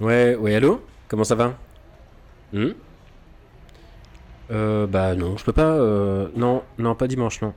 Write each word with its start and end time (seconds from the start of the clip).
Ouais, 0.00 0.34
ouais, 0.36 0.54
allô 0.54 0.82
Comment 1.08 1.24
ça 1.24 1.34
va 1.34 1.54
Hmm 2.52 2.70
Euh, 4.50 4.86
bah 4.86 5.14
non, 5.14 5.36
je 5.36 5.44
peux 5.44 5.52
pas... 5.52 5.74
euh, 5.74 6.28
Non, 6.36 6.62
non, 6.78 6.94
pas 6.94 7.08
dimanche, 7.08 7.40
non. 7.42 7.54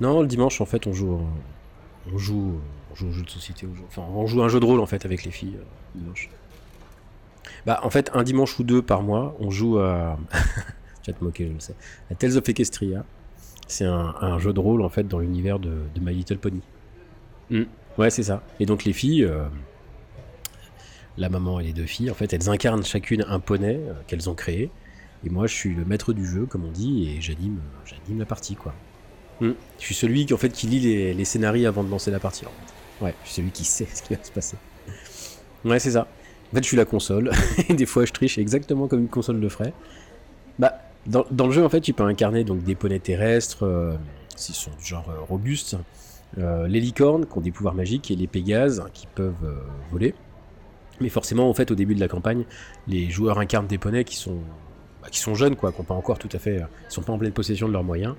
Non, 0.00 0.20
le 0.22 0.26
dimanche, 0.28 0.60
en 0.60 0.66
fait, 0.66 0.86
on 0.86 0.92
joue... 0.92 1.14
euh, 1.14 2.12
On 2.14 2.18
joue... 2.18 2.60
On 2.92 2.94
joue 2.94 3.08
au 3.08 3.12
jeu 3.12 3.22
de 3.22 3.30
société. 3.30 3.66
on 3.66 3.84
Enfin, 3.86 4.02
on 4.02 4.26
joue 4.26 4.42
un 4.42 4.48
jeu 4.48 4.60
de 4.60 4.64
rôle, 4.64 4.80
en 4.80 4.86
fait, 4.86 5.04
avec 5.04 5.24
les 5.24 5.30
filles, 5.30 5.56
euh, 5.58 5.64
dimanche. 5.94 6.30
Bah, 7.66 7.80
en 7.82 7.90
fait, 7.90 8.10
un 8.14 8.22
dimanche 8.22 8.58
ou 8.58 8.62
deux 8.64 8.82
par 8.82 9.02
mois, 9.02 9.36
on 9.40 9.50
joue 9.50 9.78
à... 9.78 10.18
tu 11.02 11.10
vas 11.10 11.18
te 11.18 11.24
moquer, 11.24 11.48
je 11.48 11.52
le 11.52 11.60
sais. 11.60 11.74
À 12.10 12.14
Tales 12.14 12.36
of 12.36 12.48
Equestria. 12.48 13.04
C'est 13.70 13.84
un, 13.84 14.14
un 14.20 14.38
jeu 14.40 14.52
de 14.52 14.58
rôle, 14.60 14.82
en 14.82 14.88
fait, 14.88 15.06
dans 15.06 15.20
l'univers 15.20 15.58
de, 15.60 15.70
de 15.94 16.00
My 16.00 16.12
Little 16.12 16.38
Pony. 16.38 16.60
Hmm. 17.50 17.62
Ouais, 17.98 18.10
c'est 18.10 18.24
ça. 18.24 18.42
Et 18.58 18.66
donc, 18.66 18.84
les 18.84 18.92
filles... 18.92 19.24
euh, 19.24 19.44
la 21.18 21.28
maman 21.28 21.60
et 21.60 21.64
les 21.64 21.72
deux 21.72 21.86
filles, 21.86 22.10
en 22.10 22.14
fait, 22.14 22.32
elles 22.32 22.48
incarnent 22.48 22.84
chacune 22.84 23.24
un 23.28 23.40
poney 23.40 23.76
euh, 23.76 23.92
qu'elles 24.06 24.28
ont 24.30 24.34
créé. 24.34 24.70
Et 25.24 25.30
moi, 25.30 25.46
je 25.46 25.54
suis 25.54 25.74
le 25.74 25.84
maître 25.84 26.12
du 26.12 26.24
jeu, 26.26 26.46
comme 26.46 26.64
on 26.64 26.70
dit, 26.70 27.10
et 27.10 27.20
j'anime, 27.20 27.60
j'anime 27.84 28.18
la 28.18 28.26
partie, 28.26 28.56
quoi. 28.56 28.74
Hmm. 29.40 29.52
Je 29.78 29.84
suis 29.84 29.94
celui 29.94 30.26
qui, 30.26 30.34
en 30.34 30.38
fait, 30.38 30.50
qui 30.50 30.66
lit 30.66 30.80
les, 30.80 31.14
les 31.14 31.24
scénarios 31.24 31.68
avant 31.68 31.84
de 31.84 31.90
lancer 31.90 32.10
la 32.10 32.20
partie. 32.20 32.46
en 32.46 32.48
fait. 32.50 33.04
Ouais, 33.04 33.14
je 33.22 33.28
suis 33.28 33.36
celui 33.36 33.50
qui 33.50 33.64
sait 33.76 33.86
ce 33.92 34.02
qui 34.02 34.14
va 34.14 34.22
se 34.22 34.32
passer. 34.32 34.56
Ouais, 35.64 35.78
c'est 35.78 35.92
ça. 35.92 36.08
En 36.52 36.56
fait, 36.56 36.62
je 36.62 36.68
suis 36.68 36.76
la 36.76 36.84
console, 36.86 37.30
et 37.68 37.74
des 37.74 37.86
fois, 37.86 38.04
je 38.04 38.12
triche 38.12 38.38
exactement 38.38 38.88
comme 38.88 39.00
une 39.00 39.08
console 39.08 39.38
le 39.38 39.48
ferait. 39.48 39.74
Bah, 40.58 40.74
dans, 41.06 41.46
le 41.46 41.52
jeu, 41.52 41.64
en 41.64 41.68
fait, 41.68 41.80
tu 41.80 41.92
peux 41.92 42.02
incarner 42.04 42.44
donc 42.44 42.62
des 42.62 42.74
poneys 42.74 42.98
terrestres, 42.98 43.64
euh, 43.64 43.96
s'ils 44.36 44.54
sont 44.54 44.70
du 44.78 44.84
genre 44.84 45.08
euh, 45.08 45.20
robustes, 45.28 45.76
euh, 46.38 46.68
les 46.68 46.80
licornes 46.80 47.26
qui 47.26 47.38
ont 47.38 47.40
des 47.40 47.50
pouvoirs 47.50 47.74
magiques, 47.74 48.10
et 48.10 48.16
les 48.16 48.26
pégases 48.26 48.84
qui 48.92 49.06
peuvent 49.06 49.62
voler. 49.90 50.14
Mais 51.00 51.08
forcément, 51.08 51.48
en 51.48 51.54
fait, 51.54 51.70
au 51.70 51.74
début 51.74 51.94
de 51.94 52.00
la 52.00 52.08
campagne, 52.08 52.44
les 52.86 53.08
joueurs 53.10 53.38
incarnent 53.38 53.66
des 53.66 53.78
poneys 53.78 54.04
qui 54.04 54.16
sont, 54.16 54.38
bah, 55.02 55.08
qui 55.10 55.18
sont 55.18 55.34
jeunes, 55.34 55.56
quoi, 55.56 55.72
qui 55.72 55.82
pas 55.82 55.94
encore 55.94 56.18
tout 56.18 56.28
à 56.32 56.38
fait, 56.38 56.56
ils 56.56 56.92
sont 56.92 57.02
pas 57.02 57.12
en 57.12 57.18
pleine 57.18 57.32
possession 57.32 57.66
de 57.66 57.72
leurs 57.72 57.84
moyens, 57.84 58.14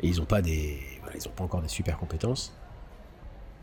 et 0.00 0.08
ils 0.08 0.18
n'ont 0.18 0.24
pas 0.24 0.42
des, 0.42 0.80
ils 1.14 1.28
ont 1.28 1.32
pas 1.32 1.44
encore 1.44 1.62
des 1.62 1.68
super 1.68 1.96
compétences. 1.96 2.52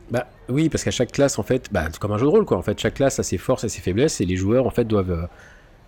Bah 0.09 0.27
oui, 0.49 0.69
parce 0.69 0.83
qu'à 0.83 0.91
chaque 0.91 1.11
classe, 1.11 1.37
en 1.37 1.43
fait, 1.43 1.71
bah, 1.71 1.87
c'est 1.91 1.99
comme 1.99 2.11
un 2.13 2.17
jeu 2.17 2.25
de 2.25 2.31
rôle, 2.31 2.45
quoi. 2.45 2.57
En 2.57 2.61
fait, 2.61 2.79
chaque 2.79 2.95
classe 2.95 3.19
a 3.19 3.23
ses 3.23 3.37
forces 3.37 3.65
et 3.65 3.69
ses 3.69 3.81
faiblesses, 3.81 4.21
et 4.21 4.25
les 4.25 4.37
joueurs, 4.37 4.65
en 4.65 4.69
fait, 4.69 4.85
doivent, 4.85 5.27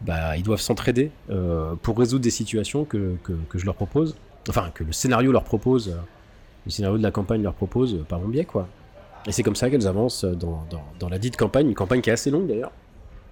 bah, 0.02 0.38
ils 0.38 0.44
doivent 0.44 0.62
s'entraider 0.62 1.12
euh, 1.30 1.76
pour 1.82 1.98
résoudre 1.98 2.24
des 2.24 2.30
situations 2.30 2.86
que, 2.86 3.16
je 3.54 3.66
leur 3.66 3.76
propose, 3.76 4.16
enfin, 4.50 4.72
que 4.74 4.84
le 4.84 4.92
scénario 4.92 5.32
leur 5.32 5.44
propose, 5.44 5.90
euh, 5.90 5.98
le 6.66 6.72
scénario 6.72 6.98
de 6.98 7.04
la 7.04 7.12
campagne 7.12 7.42
leur 7.42 7.54
propose 7.54 7.96
euh, 7.96 8.04
par 8.04 8.20
mon 8.20 8.28
biais, 8.28 8.46
quoi. 8.46 8.68
Et 9.28 9.32
c'est 9.32 9.42
comme 9.42 9.56
ça 9.56 9.70
qu'elles 9.70 9.88
avancent 9.88 10.24
dans, 10.24 10.66
dans, 10.70 10.84
dans 11.00 11.10
la 11.10 11.18
dite 11.18 11.36
campagne, 11.36 11.68
une 11.68 11.76
campagne 11.76 12.02
qui 12.02 12.12
est 12.12 12.14
assez 12.14 12.30
longue 12.30 12.48
d'ailleurs. 12.48 12.72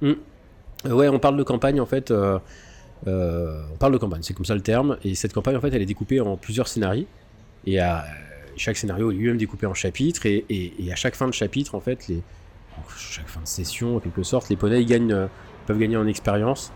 Mm. 0.02 0.14
Euh, 0.88 0.94
ouais, 0.94 1.08
on 1.08 1.20
parle 1.20 1.38
de 1.38 1.44
campagne 1.44 1.80
en 1.80 1.86
fait. 1.86 2.11
on 2.11 2.39
parle 3.77 3.94
de 3.94 3.98
campagne, 3.98 4.23
c'est 4.23 4.33
comme 4.33 4.45
ça 4.45 4.55
le 4.55 4.61
terme. 4.61 4.98
Et 5.03 5.14
cette 5.14 5.33
campagne 5.33 5.55
en 5.55 5.61
fait, 5.61 5.70
elle 5.73 5.81
est 5.81 5.88
découpée 5.88 6.20
en 6.20 6.36
plusieurs 6.36 6.67
scénarios. 6.67 7.05
Et 7.67 7.80
à, 7.80 8.05
chaque 8.58 8.77
scénario 8.77 9.11
est 9.11 9.16
lui-même 9.16 9.38
découpé 9.38 9.67
en 9.67 9.75
chapitres. 9.75 10.25
Et, 10.25 10.73
à 10.92 10.95
chaque 10.95 11.16
fin 11.16 11.27
de 11.27 11.33
chapitre, 11.33 11.75
en 11.75 11.80
fait, 11.80 12.11
chaque 12.98 13.27
fin 13.27 13.42
de 13.42 13.48
session, 13.48 13.98
en 13.98 14.00
quelque 14.00 14.23
sorte, 14.23 14.50
les 14.50 14.55
poneys 14.55 14.86
gagnent, 14.86 15.27
peuvent 15.66 15.80
gagner 15.80 15.97
en 15.97 16.08
expérience. 16.08 16.72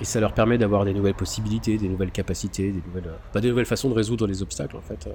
Et 0.00 0.04
ça 0.04 0.20
leur 0.20 0.32
permet 0.32 0.58
d'avoir 0.58 0.84
des 0.84 0.94
nouvelles 0.94 1.14
possibilités, 1.14 1.76
des 1.78 1.88
nouvelles 1.88 2.10
capacités, 2.10 2.72
des 2.72 2.82
nouvelles, 2.86 3.08
euh, 3.08 3.16
bah, 3.32 3.40
des 3.40 3.48
nouvelles 3.48 3.66
façons 3.66 3.88
de 3.88 3.94
résoudre 3.94 4.26
les 4.26 4.42
obstacles 4.42 4.76
en 4.76 4.80
fait, 4.80 5.06
euh, 5.06 5.12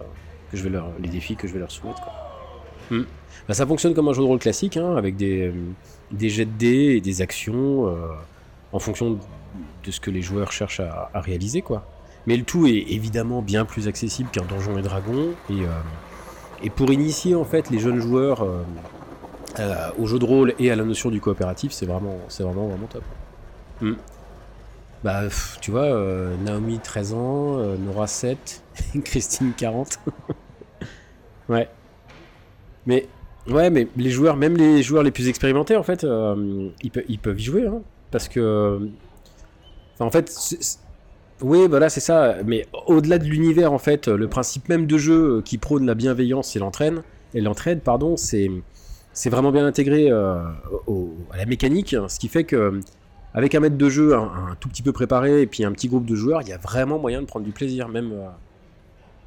que 0.52 0.58
je 0.58 0.64
vais 0.64 0.70
leur, 0.70 0.92
les 1.02 1.09
défis 1.09 1.36
que 1.36 1.48
je 1.48 1.54
vais 1.54 1.59
leur 1.59 1.72
soumettre. 1.72 2.02
Quoi. 2.02 2.14
Mm. 2.98 3.04
Bah, 3.48 3.54
ça 3.54 3.66
fonctionne 3.66 3.94
comme 3.94 4.08
un 4.08 4.14
jeu 4.14 4.22
de 4.22 4.28
rôle 4.28 4.40
classique, 4.40 4.78
hein, 4.78 4.96
avec 4.96 5.18
des, 5.18 5.48
euh, 5.48 5.54
des 6.12 6.30
jets 6.30 6.46
de 6.46 6.52
dés 6.52 6.96
et 6.96 7.02
des 7.02 7.22
actions 7.22 7.94
en 8.72 8.80
fonction 8.80 9.20
de 9.84 9.91
ce 9.91 10.00
que 10.00 10.12
les 10.12 10.22
joueurs 10.22 10.52
cherchent 10.52 10.80
à, 10.80 11.09
réaliser, 11.16 11.62
quoi. 11.62 11.86
Mais 12.25 12.36
le 12.36 12.44
tout 12.44 12.68
est 12.68 12.86
évidemment 12.90 13.41
bien 13.41 13.66
plus 13.66 13.88
accessible 13.88 14.30
qu'un 14.30 14.44
Donjon 14.44 14.78
et 14.78 14.81
Dragon, 14.81 15.30
et, 15.50 15.64
et 16.64 16.70
pour 16.70 16.91
initier 16.91 17.36
en 17.36 17.46
fait 17.46 17.70
les 17.70 17.80
jeunes 17.80 18.00
joueurs 18.00 18.46
euh, 19.59 19.90
au 19.97 20.06
jeu 20.07 20.19
de 20.19 20.25
rôle 20.25 20.53
et 20.59 20.72
à 20.72 20.75
la 20.75 20.84
notion 20.84 21.09
du 21.09 21.19
coopératif, 21.22 21.72
c'est 21.72 21.85
vraiment, 21.85 22.18
c'est 22.29 22.44
vraiment 22.44 22.68
vraiment 22.68 22.88
top. 22.88 23.03
Mm. 23.81 23.94
Bah, 25.03 25.22
pff, 25.23 25.57
tu 25.62 25.72
vois, 25.72 25.84
euh, 25.85 26.35
Naomi 26.38 26.79
13 26.79 27.13
ans, 27.13 27.59
euh, 27.59 27.78
Nora 27.78 28.07
7, 28.07 28.63
Christine 29.03 29.53
40. 29.56 30.00
ouais. 31.50 31.69
Mais 32.85 33.07
Ouais, 33.50 33.69
mais 33.69 33.88
les 33.96 34.09
joueurs, 34.09 34.35
même 34.35 34.57
les 34.57 34.84
joueurs 34.84 35.03
les 35.03 35.12
plus 35.12 35.29
expérimentés, 35.29 35.78
en 35.78 35.84
fait, 35.84 36.03
ils, 36.03 36.91
pe- 36.91 37.06
ils 37.07 37.17
peuvent 37.17 37.40
y 37.40 37.44
jouer, 37.46 37.66
hein, 37.66 37.81
parce 38.12 38.28
que, 38.28 38.90
en 40.01 40.12
fait, 40.12 40.28
c'est- 40.29 40.62
c'est- 40.62 40.79
oui, 41.41 41.66
voilà, 41.69 41.88
c'est 41.90 42.01
ça. 42.01 42.35
Mais 42.46 42.66
au-delà 42.88 43.19
de 43.19 43.23
l'univers, 43.23 43.72
en 43.72 43.78
fait, 43.78 44.09
le 44.09 44.28
principe 44.28 44.67
même 44.67 44.85
de 44.85 44.97
jeu 44.97 45.41
qui 45.46 45.57
prône 45.57 45.85
la 45.85 45.96
bienveillance 45.96 46.57
et 46.57 46.59
l'entraîne, 46.59 47.03
et 47.34 47.40
l'entraide, 47.40 47.79
pardon, 47.84 48.17
c'est 48.17 48.51
c'est 49.19 49.29
vraiment 49.31 49.51
bien 49.51 49.66
intégré 49.66 50.11
euh, 50.11 50.44
au- 50.85 51.16
à 51.31 51.38
la 51.38 51.45
mécanique, 51.45 51.94
hein, 51.95 52.07
ce 52.07 52.19
qui 52.19 52.28
fait 52.28 52.44
que 52.44 52.79
avec 53.33 53.55
un 53.55 53.59
maître 53.59 53.78
de 53.78 53.89
jeu 53.89 54.16
un, 54.16 54.22
un 54.51 54.55
tout 54.59 54.69
petit 54.69 54.83
peu 54.83 54.91
préparé 54.91 55.41
et 55.41 55.47
puis 55.47 55.63
un 55.66 55.72
petit 55.72 55.88
groupe 55.88 56.05
de 56.05 56.16
joueurs, 56.16 56.41
il 56.44 56.50
y 56.50 56.53
a 56.53 56.57
vraiment 56.57 57.00
moyen 57.00 57.22
de 57.22 57.25
prendre 57.25 57.45
du 57.45 57.51
plaisir, 57.51 57.88
même. 57.89 58.11
euh, 58.11 58.28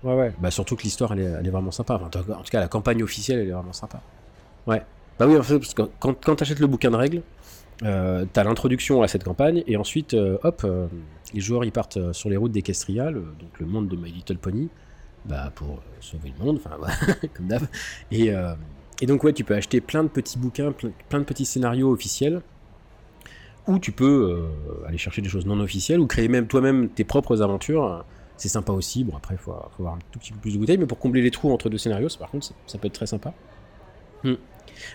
Ouais, 0.02 0.14
ouais. 0.14 0.32
Bah, 0.40 0.50
surtout 0.50 0.76
que 0.76 0.82
l'histoire, 0.84 1.12
elle 1.12 1.20
est, 1.20 1.24
elle 1.40 1.46
est 1.46 1.50
vraiment 1.50 1.70
sympa. 1.72 1.94
Enfin, 1.94 2.06
en 2.06 2.42
tout 2.42 2.50
cas- 2.50 2.60
la 2.60 2.68
campagne 2.68 3.02
officielle, 3.02 3.40
elle 3.40 3.48
est 3.48 3.52
vraiment 3.52 3.72
sympa. 3.74 4.00
Ouais. 4.66 4.82
Bah 5.18 5.26
oui, 5.26 5.36
en 5.36 5.42
fait, 5.42 5.58
parce 5.58 5.74
que 5.74 5.82
quand, 5.98 6.14
quand 6.24 6.36
tu 6.36 6.42
achètes 6.42 6.60
le 6.60 6.66
bouquin 6.66 6.90
de 6.90 6.96
règles, 6.96 7.22
euh, 7.82 8.24
t'as 8.32 8.44
l'introduction 8.44 9.02
à 9.02 9.08
cette 9.08 9.24
campagne, 9.24 9.62
et 9.66 9.76
ensuite, 9.76 10.14
euh, 10.14 10.38
hop, 10.42 10.62
euh, 10.64 10.86
les 11.34 11.40
joueurs, 11.40 11.64
ils 11.64 11.72
partent 11.72 12.12
sur 12.12 12.30
les 12.30 12.36
routes 12.38 12.52
d'Equestria, 12.52 13.10
le- 13.10 13.20
donc 13.38 13.58
le 13.58 13.66
monde 13.66 13.88
de 13.88 13.96
My 13.96 14.10
Little 14.10 14.38
Pony, 14.38 14.68
bah, 15.26 15.52
pour 15.54 15.82
sauver 16.00 16.32
le 16.38 16.44
monde, 16.44 16.60
enfin, 16.64 16.78
comme 17.34 17.48
d'hab. 17.48 17.62
Et, 18.10 18.32
et 19.00 19.06
donc, 19.06 19.25
ouais, 19.25 19.33
tu 19.33 19.44
peux 19.44 19.55
acheter 19.55 19.81
plein 19.81 20.03
de 20.03 20.09
petits 20.09 20.38
bouquins, 20.38 20.72
plein, 20.72 21.21
de 21.21 21.25
petits 21.25 21.44
scénarios 21.44 21.91
officiels, 21.91 22.43
ou 23.66 23.78
tu 23.78 23.93
peux 23.93 24.31
euh, 24.31 24.87
aller 24.87 24.99
chercher 24.99 25.22
des 25.22 25.28
choses 25.28 25.47
non 25.47 25.61
officielles, 25.61 26.00
ou 26.00 26.06
créer 26.06 26.28
même 26.28 26.47
toi-même 26.47 26.88
tes 26.88 27.05
propres 27.05 27.43
aventures. 27.43 28.05
C'est 28.37 28.49
sympa 28.49 28.72
aussi. 28.72 29.05
Bon, 29.05 29.16
après, 29.16 29.34
il 29.34 29.38
faut, 29.38 29.53
faut 29.53 29.83
avoir 29.83 29.94
un 29.94 29.99
tout 30.12 30.19
petit 30.19 30.33
peu 30.33 30.38
plus 30.38 30.55
de 30.55 30.59
bouteilles, 30.59 30.78
mais 30.78 30.87
pour 30.87 30.99
combler 30.99 31.21
les 31.22 31.31
trous 31.31 31.53
entre 31.53 31.69
deux 31.69 31.78
scénarios, 31.78 32.09
ça, 32.09 32.19
par 32.19 32.31
contre, 32.31 32.47
ça, 32.47 32.55
ça 32.66 32.78
peut 32.78 32.87
être 32.87 32.94
très 32.94 33.06
sympa. 33.06 33.34
Hmm. 34.25 34.34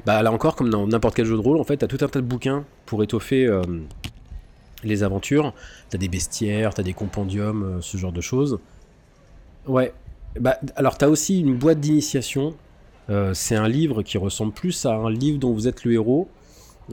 Bah, 0.06 0.22
là 0.24 0.32
encore, 0.32 0.56
comme 0.56 0.70
dans 0.70 0.88
n'importe 0.88 1.16
quel 1.16 1.26
jeu 1.26 1.36
de 1.36 1.42
rôle, 1.42 1.58
en 1.58 1.64
fait, 1.64 1.78
t'as 1.78 1.88
tout 1.88 1.98
un 2.02 2.08
tas 2.08 2.22
de 2.22 2.26
bouquins 2.26 2.66
pour 2.86 3.04
étoffer 3.04 3.46
euh, 3.46 3.62
les 4.84 5.04
aventures. 5.04 5.54
T'as 5.90 5.98
des 5.98 6.10
bestiaires, 6.10 6.74
t'as 6.74 6.84
des 6.84 6.94
compendiums, 6.94 7.64
euh, 7.64 7.82
ce 7.82 7.98
genre 7.98 8.12
de 8.12 8.22
choses. 8.22 8.60
Ouais. 9.68 9.94
Bah, 10.40 10.58
alors, 10.76 10.98
t'as 10.98 11.08
aussi 11.08 11.40
une 11.40 11.56
boîte 11.56 11.80
d'initiation. 11.80 12.56
Euh, 13.10 13.34
c'est 13.34 13.56
un 13.56 13.68
livre 13.68 14.02
qui 14.02 14.18
ressemble 14.18 14.54
plus 14.54 14.86
à 14.86 14.94
un 14.94 15.10
livre 15.10 15.38
dont 15.38 15.54
vous 15.54 15.68
êtes 15.68 15.84
le 15.84 15.94
héros, 15.94 16.28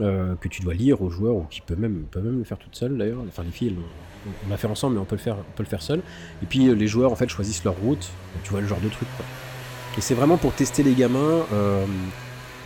euh, 0.01 0.35
que 0.35 0.47
tu 0.47 0.61
dois 0.61 0.73
lire 0.73 1.01
aux 1.01 1.09
joueurs, 1.09 1.35
ou 1.35 1.43
qui 1.49 1.61
peut 1.61 1.75
même, 1.75 2.05
peut 2.11 2.21
même 2.21 2.37
le 2.37 2.43
faire 2.43 2.57
toute 2.57 2.75
seule 2.75 2.97
d'ailleurs. 2.97 3.19
Enfin, 3.27 3.43
les 3.43 3.51
filles, 3.51 3.75
on 4.45 4.49
l'a 4.49 4.57
fait 4.57 4.67
ensemble, 4.67 4.95
mais 4.95 5.01
on 5.01 5.05
peut 5.05 5.15
le 5.15 5.21
faire, 5.21 5.37
on 5.37 5.55
peut 5.55 5.63
le 5.63 5.69
faire 5.69 5.81
seul. 5.81 6.01
Et 6.41 6.45
puis 6.45 6.67
euh, 6.67 6.73
les 6.73 6.87
joueurs 6.87 7.11
en 7.11 7.15
fait 7.15 7.29
choisissent 7.29 7.63
leur 7.63 7.75
route. 7.75 8.11
Tu 8.43 8.51
vois 8.51 8.61
le 8.61 8.67
genre 8.67 8.81
de 8.81 8.89
truc. 8.89 9.07
Et 9.97 10.01
c'est 10.01 10.15
vraiment 10.15 10.37
pour 10.37 10.53
tester 10.53 10.81
les 10.81 10.93
gamins, 10.93 11.45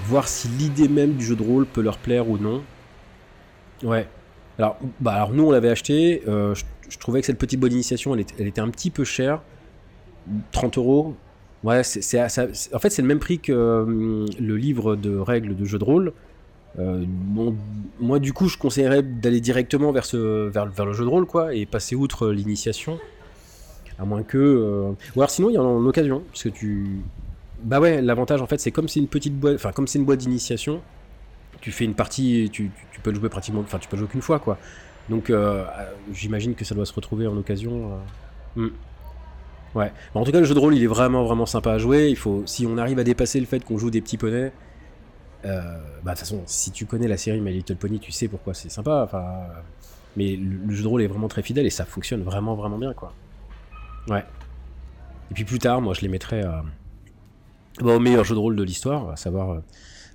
voir 0.06 0.30
si 0.30 0.48
l'idée 0.48 0.88
même 0.88 1.14
du 1.14 1.26
jeu 1.26 1.36
de 1.36 1.44
rôle 1.44 1.66
peut 1.66 1.82
leur 1.82 1.98
plaire 1.98 2.30
ou 2.30 2.38
non. 2.38 2.64
Ouais. 3.84 4.08
Alors, 4.58 4.78
bah, 5.02 5.14
alors 5.14 5.34
nous 5.34 5.44
on 5.44 5.52
l'avait 5.52 5.70
acheté. 5.70 6.24
je, 6.26 6.98
trouvais 7.00 7.20
que 7.20 7.26
cette 7.26 7.38
petite 7.38 7.60
bonne 7.60 7.74
initiation, 7.74 8.16
elle, 8.16 8.24
elle 8.40 8.48
était 8.48 8.62
un 8.62 8.70
petit 8.70 8.92
peu 8.92 9.04
chère. 9.04 9.42
30 10.54 10.78
euros. 10.78 11.18
Ouais, 11.64 11.84
c'est, 11.84 12.22
en 12.22 12.80
fait 12.80 12.90
c'est 12.90 13.02
le 13.02 13.08
même 13.08 13.20
prix 13.20 13.40
que 13.40 13.52
euh, 13.52 14.26
le 14.40 14.58
livre 14.58 14.96
de 14.96 15.18
règles 15.18 15.56
de 15.56 15.66
jeu 15.66 15.80
de 15.80 15.84
rôle. 15.84 16.14
Euh, 16.80 17.06
moi, 18.00 18.20
du 18.20 18.34
coup, 18.34 18.48
je 18.48 18.58
conseillerais 18.58 19.02
d'aller 19.02 19.42
directement 19.42 19.92
vers, 19.92 20.06
le 20.14 20.94
jeu 20.94 21.04
de 21.04 21.10
rôle, 21.10 21.26
quoi, 21.26 21.54
et 21.56 21.66
passer 21.66 21.96
outre 21.96 22.30
l'initiation. 22.30 23.00
À 24.00 24.06
moins 24.06 24.22
que. 24.24 24.38
euh, 24.38 24.92
Ou 25.16 25.22
alors, 25.22 25.32
sinon, 25.32 25.50
il 25.50 25.54
y 25.54 25.58
en 25.58 25.64
a 25.64 25.68
en 25.68 25.86
occasion. 25.86 26.22
Parce 26.32 26.44
que 26.44 26.50
tu. 26.50 27.02
Bah 27.64 27.80
ouais, 27.80 28.02
l'avantage, 28.02 28.42
en 28.42 28.48
fait, 28.48 28.60
c'est 28.60 28.72
comme 28.72 28.88
c'est 28.88 29.00
une 29.00 29.08
petite 29.08 29.34
boîte. 29.36 29.56
Enfin, 29.56 29.72
comme 29.72 29.88
c'est 29.88 29.98
une 29.98 30.06
boîte 30.06 30.20
d'initiation, 30.20 30.82
tu 31.62 31.72
fais 31.72 31.86
une 31.86 31.96
partie. 31.96 32.50
Tu, 32.52 32.72
peux 33.02 33.10
le 33.12 33.20
jouer 33.20 33.30
pratiquement. 33.30 33.62
Enfin, 33.62 33.80
tu 33.80 33.88
peux 33.88 33.98
jouer 33.98 34.08
qu'une 34.08 34.22
fois, 34.22 34.38
quoi. 34.40 34.60
Donc, 35.10 35.30
euh, 35.32 35.66
j'imagine 36.14 36.54
que 36.54 36.64
ça 36.66 36.76
doit 36.76 36.86
se 36.86 36.94
retrouver 36.94 37.26
en 37.26 37.38
occasion. 37.38 37.94
euh. 38.58 38.70
Ouais. 39.76 39.92
Bon, 40.14 40.22
en 40.22 40.24
tout 40.24 40.32
cas, 40.32 40.40
le 40.40 40.46
jeu 40.46 40.54
de 40.54 40.60
rôle, 40.60 40.76
il 40.76 40.84
est 40.84 40.88
vraiment, 40.88 41.24
vraiment 41.24 41.46
sympa 41.46 41.74
à 41.74 41.78
jouer. 41.78 42.10
Il 42.10 42.16
faut, 42.16 42.44
si 42.46 42.66
on 42.66 42.78
arrive 42.78 43.00
à 43.00 43.04
dépasser 43.04 43.40
le 43.40 43.46
fait 43.46 43.64
qu'on 43.64 43.78
joue 43.78 43.92
des 43.92 44.02
petits 44.02 44.18
poneys, 44.18 44.52
euh, 45.46 45.62
bah, 46.04 46.14
de 46.14 46.18
toute 46.18 46.20
façon, 46.20 46.42
si 46.46 46.72
tu 46.72 46.86
connais 46.86 47.08
la 47.08 47.18
série 47.18 47.42
My 47.42 47.52
Little 47.54 47.76
Pony, 47.76 48.00
tu 48.00 48.12
sais 48.12 48.28
pourquoi 48.28 48.54
c'est 48.54 48.70
sympa. 48.70 49.04
Enfin, 49.04 49.20
euh, 49.20 49.60
mais 50.16 50.36
le, 50.36 50.74
jeu 50.74 50.84
de 50.84 50.88
rôle 50.88 51.02
est 51.04 51.08
vraiment 51.08 51.28
très 51.28 51.44
fidèle 51.44 51.66
et 51.66 51.70
ça 51.70 51.86
fonctionne 51.86 52.24
vraiment, 52.24 52.56
vraiment 52.56 52.78
bien, 52.78 52.94
quoi. 52.94 53.14
Ouais. 54.08 54.24
Et 55.30 55.34
puis 55.34 55.44
plus 55.44 55.60
tard, 55.60 55.82
moi, 55.82 55.94
je 55.94 56.02
les 56.02 56.08
mettrais 56.08 56.44
à, 56.44 56.64
Bah, 57.82 57.96
au 57.96 58.00
meilleur 58.00 58.24
jeu 58.24 58.34
de 58.34 58.40
rôle 58.40 58.56
de 58.56 58.64
l'histoire, 58.64 59.10
à 59.10 59.16
savoir 59.16 59.52
euh, 59.52 59.60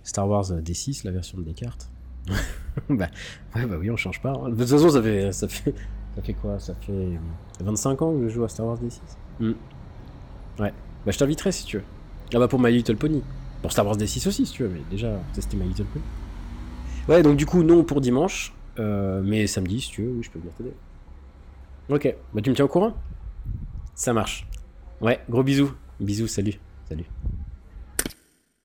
Star 0.03 0.29
Wars 0.29 0.51
D6, 0.51 1.05
la 1.05 1.13
version 1.13 1.39
de 1.39 1.45
Descartes. 1.45 1.89
bah, 2.89 3.09
bah 3.55 3.77
oui, 3.79 3.91
on 3.91 3.97
change 3.97 4.21
pas. 4.21 4.31
hein. 4.33 4.49
De 4.49 4.57
toute 4.57 4.69
façon, 4.69 4.89
ça 4.89 5.03
fait, 5.03 5.75
ça 6.17 6.23
fait 6.23 6.35
quoi? 6.35 6.59
Ça 6.59 6.75
fait 6.75 7.19
25 7.61 8.03
ans 8.03 8.13
que 8.13 8.29
je 8.29 8.35
joue 8.35 8.45
à 8.45 8.49
Star 8.49 8.67
Wars 8.67 8.79
D6. 8.79 9.01
Hmm. 9.41 9.53
Ouais. 10.59 10.73
Bah, 11.05 11.13
je 11.13 11.19
t'inviterai 11.19 11.53
si 11.53 11.65
tu 11.65 11.79
veux. 11.79 11.85
Ah 12.35 12.39
bah, 12.39 12.49
pour 12.49 12.61
My 12.61 12.73
Little 12.73 12.97
Pony. 12.97 13.23
Pour 13.61 13.73
Star 13.73 13.87
Wars 13.87 13.97
D6 13.97 14.29
aussi, 14.29 14.47
si 14.47 14.53
tu 14.53 14.63
veux, 14.63 14.69
mais 14.69 14.83
déjà, 14.91 15.19
tester 15.33 15.57
My 15.57 15.69
Little 15.69 15.87
Pony. 15.87 16.05
Ouais, 17.09 17.23
donc 17.23 17.37
du 17.37 17.47
coup, 17.47 17.63
non 17.63 17.83
pour 17.83 18.01
dimanche, 18.01 18.55
euh, 18.79 19.23
mais 19.25 19.47
samedi, 19.47 19.81
si 19.81 19.91
tu 19.91 20.03
veux, 20.03 20.13
oui, 20.13 20.23
je 20.23 20.31
peux 20.31 20.39
venir 20.39 20.55
t'aider. 20.55 20.73
Ok, 21.89 22.15
bah 22.33 22.41
tu 22.41 22.51
me 22.51 22.55
tiens 22.55 22.65
au 22.65 22.69
courant? 22.69 22.95
Ça 23.95 24.13
marche. 24.13 24.47
Ouais, 25.01 25.21
gros 25.29 25.43
bisous. 25.43 25.73
Bisous, 25.99 26.29
salut. 26.29 26.59
Salut. 26.89 27.05